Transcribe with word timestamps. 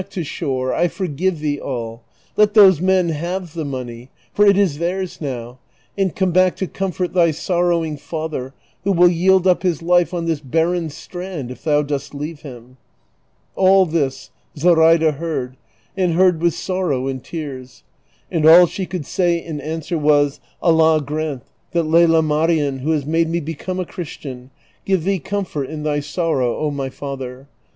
355 0.01 0.23
to 0.23 0.27
shore; 0.27 0.73
I 0.73 0.87
forgive 0.87 1.39
thee 1.41 1.59
all; 1.59 2.03
let 2.35 2.55
those 2.55 2.81
men 2.81 3.09
have 3.09 3.53
the 3.53 3.63
money, 3.63 4.09
for 4.33 4.47
it 4.47 4.57
is 4.57 4.79
theirs 4.79 5.21
now, 5.21 5.59
and 5.95 6.15
come 6.15 6.31
back 6.31 6.55
to 6.55 6.65
comfort 6.65 7.13
thy 7.13 7.29
sorrowing 7.29 7.97
father, 7.97 8.55
Avho 8.83 8.95
will 8.95 9.07
yield 9.09 9.45
up 9.45 9.61
his 9.61 9.83
life 9.83 10.11
on 10.11 10.25
this 10.25 10.39
barren 10.39 10.89
strand 10.89 11.51
it'thon 11.51 11.85
dost 11.85 12.15
leave 12.15 12.39
him." 12.39 12.77
All 13.55 13.85
this 13.85 14.31
Zoraida 14.57 15.11
heard, 15.19 15.55
and 15.95 16.13
heard 16.13 16.41
with 16.41 16.55
sorrow 16.55 17.05
and 17.05 17.23
tears, 17.23 17.83
and 18.31 18.43
all 18.47 18.65
she 18.65 18.87
could 18.87 19.05
say 19.05 19.37
in 19.37 19.61
answer 19.61 19.99
was," 19.99 20.39
Allah 20.63 20.99
grant 20.99 21.43
that 21.73 21.83
Lela 21.85 22.23
JVlarien, 22.23 22.79
who 22.79 22.89
has 22.89 23.05
made 23.05 23.29
me 23.29 23.39
become 23.39 23.79
a 23.79 23.85
Christian, 23.85 24.49
give 24.83 25.03
thee 25.03 25.19
comfort 25.19 25.65
in 25.69 25.83
thy 25.83 25.99
sorrow,() 25.99 26.71
my 26.71 26.89
father. 26.89 27.47